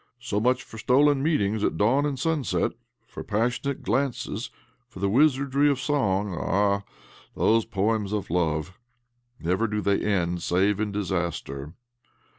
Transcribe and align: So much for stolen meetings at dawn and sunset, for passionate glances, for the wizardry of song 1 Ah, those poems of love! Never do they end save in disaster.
So 0.19 0.39
much 0.39 0.63
for 0.63 0.79
stolen 0.79 1.21
meetings 1.21 1.63
at 1.63 1.77
dawn 1.77 2.07
and 2.07 2.17
sunset, 2.17 2.71
for 3.05 3.23
passionate 3.23 3.83
glances, 3.83 4.49
for 4.87 4.97
the 4.97 5.07
wizardry 5.11 5.69
of 5.69 5.79
song 5.79 6.31
1 6.31 6.39
Ah, 6.41 6.81
those 7.35 7.65
poems 7.65 8.11
of 8.11 8.31
love! 8.31 8.73
Never 9.39 9.67
do 9.67 9.79
they 9.79 10.01
end 10.01 10.41
save 10.41 10.79
in 10.79 10.91
disaster. 10.91 11.75